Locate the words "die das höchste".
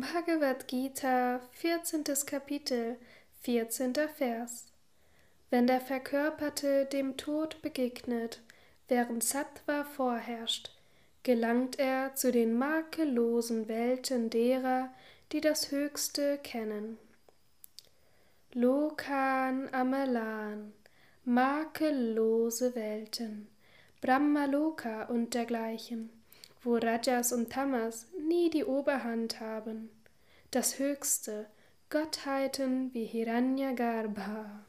15.32-16.36